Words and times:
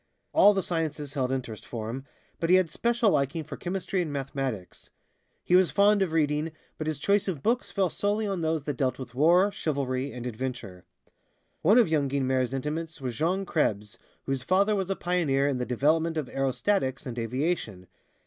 All 0.33 0.55
the 0.55 0.63
sciences 0.63 1.13
held 1.13 1.29
interest 1.31 1.63
for 1.63 1.87
him, 1.87 2.05
but 2.39 2.49
he 2.49 2.55
had 2.55 2.71
special 2.71 3.11
liking 3.11 3.43
for 3.43 3.55
chemistry 3.55 4.01
and 4.01 4.11
mathematics. 4.11 4.89
He 5.43 5.55
was 5.55 5.69
fond 5.69 6.01
of 6.01 6.11
reading, 6.11 6.53
but 6.79 6.87
his 6.87 6.97
choice 6.97 7.27
of 7.27 7.43
books 7.43 7.69
fell 7.69 7.91
solely 7.91 8.25
on 8.25 8.41
those 8.41 8.63
that 8.63 8.77
dealt 8.77 8.97
with 8.97 9.13
war, 9.13 9.51
chivalry 9.51 10.11
and 10.11 10.25
adventure. 10.25 10.85
One 11.61 11.77
of 11.77 11.87
young 11.87 12.09
Guynemer's 12.09 12.51
intimates 12.51 12.99
was 12.99 13.15
Jean 13.15 13.45
Krebs, 13.45 13.99
whose 14.25 14.41
father 14.41 14.75
was 14.75 14.89
a 14.89 14.95
pioneer 14.95 15.47
in 15.47 15.59
the 15.59 15.67
development 15.67 16.17
of 16.17 16.27
aerostatics 16.29 17.05
and 17.05 17.19
aviation. 17.19 17.85